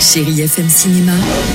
[0.00, 1.12] Chérie FM Cinéma,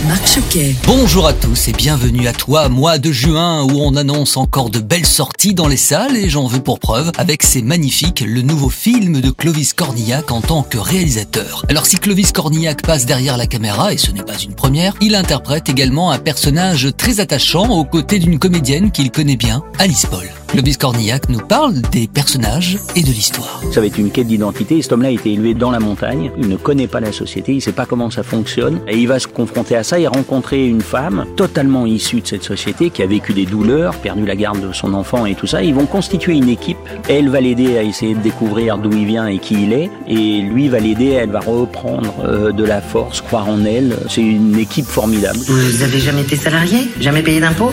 [0.07, 0.75] Marc Choquet.
[0.85, 4.77] Bonjour à tous et bienvenue à toi, mois de juin où on annonce encore de
[4.77, 8.69] belles sorties dans les salles et j'en veux pour preuve avec ces magnifiques le nouveau
[8.69, 11.65] film de Clovis Cornillac en tant que réalisateur.
[11.69, 15.15] Alors si Clovis Cornillac passe derrière la caméra et ce n'est pas une première, il
[15.15, 20.29] interprète également un personnage très attachant aux côtés d'une comédienne qu'il connaît bien, Alice Paul.
[20.47, 23.61] Clovis Cornillac nous parle des personnages et de l'histoire.
[23.73, 24.81] Ça va être une quête d'identité.
[24.81, 26.31] Cet homme-là a été élevé dans la montagne.
[26.37, 27.51] Il ne connaît pas la société.
[27.51, 28.79] Il ne sait pas comment ça fonctionne.
[28.87, 32.43] Et il va se confronter à ça et rencontrer une femme totalement issue de cette
[32.43, 35.61] société qui a vécu des douleurs, perdu la garde de son enfant et tout ça.
[35.61, 36.77] Ils vont constituer une équipe.
[37.09, 39.89] Elle va l'aider à essayer de découvrir d'où il vient et qui il est.
[40.07, 41.09] Et lui va l'aider.
[41.09, 43.97] Elle va reprendre euh, de la force, croire en elle.
[44.09, 45.39] C'est une équipe formidable.
[45.47, 46.89] Vous avez jamais été salarié?
[46.99, 47.71] Jamais payé d'impôts?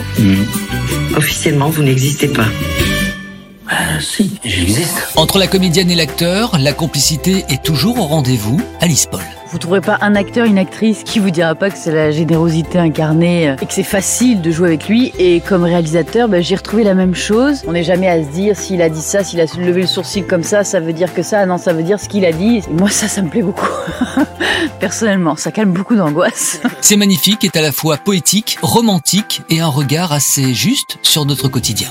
[1.15, 2.47] Officiellement, vous n'existez pas.
[3.75, 5.13] Ah, si, j'existe.
[5.15, 9.23] Entre la comédienne et l'acteur, la complicité est toujours au rendez-vous, Alice Paul.
[9.51, 12.77] Vous trouverez pas un acteur, une actrice qui vous dira pas que c'est la générosité
[12.77, 15.11] incarnée euh, et que c'est facile de jouer avec lui.
[15.17, 17.63] Et comme réalisateur, bah, j'ai retrouvé la même chose.
[17.67, 20.27] On n'est jamais à se dire s'il a dit ça, s'il a levé le sourcil
[20.27, 21.43] comme ça, ça veut dire que ça.
[21.47, 22.57] Non, ça veut dire ce qu'il a dit.
[22.57, 23.69] Et moi, ça, ça me plaît beaucoup.
[24.79, 26.59] Personnellement, ça calme beaucoup d'angoisse.
[26.81, 31.47] C'est magnifique, est à la fois poétique, romantique et un regard assez juste sur notre
[31.47, 31.89] quotidien.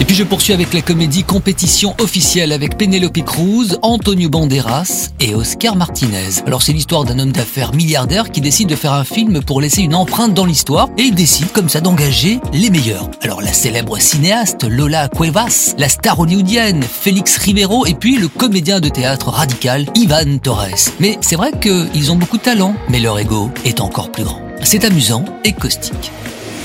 [0.00, 5.34] Et puis je poursuis avec la comédie compétition officielle avec Penelope Cruz, Antonio Banderas et
[5.34, 6.40] Oscar Martinez.
[6.46, 9.82] Alors c'est l'histoire d'un homme d'affaires milliardaire qui décide de faire un film pour laisser
[9.82, 13.10] une empreinte dans l'histoire et il décide comme ça d'engager les meilleurs.
[13.20, 18.80] Alors la célèbre cinéaste Lola Cuevas, la star hollywoodienne Félix Rivero et puis le comédien
[18.80, 20.94] de théâtre radical Ivan Torres.
[20.98, 24.40] Mais c'est vrai qu'ils ont beaucoup de talent, mais leur ego est encore plus grand.
[24.62, 26.10] C'est amusant et caustique.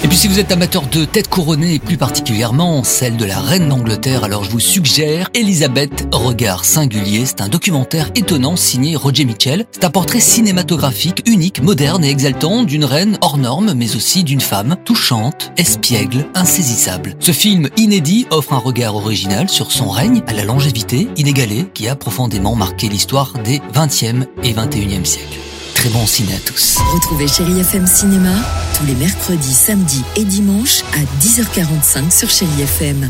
[0.04, 3.40] Et puis si vous êtes amateur de tête couronnée et plus particulièrement celle de la
[3.40, 7.26] reine d'Angleterre, alors je vous suggère Elisabeth Regard Singulier.
[7.26, 9.66] C'est un documentaire étonnant signé Roger Mitchell.
[9.72, 14.42] C'est un portrait cinématographique unique, moderne et exaltant d'une reine hors norme, mais aussi d'une
[14.42, 17.16] femme touchante, espiègle, insaisissable.
[17.20, 21.88] Ce film inédit offre un regard original sur son règne à la longévité inégalée qui
[21.88, 25.40] a profondément marqué l'histoire des 20e et 21e siècles.
[25.74, 26.78] Très bon ciné à tous.
[26.94, 28.34] Retrouvez Chérie FM Cinéma
[28.78, 33.10] tous les mercredis, samedis et dimanches à 10h45 sur Chérie FM.